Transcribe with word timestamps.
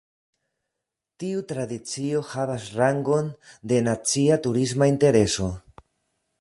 Tiu 1.23 1.43
tradicio 1.51 2.23
havas 2.31 2.67
rangon 2.79 3.29
de 3.73 3.81
nacia 3.91 4.41
turisma 4.49 4.93
intereso. 4.97 5.55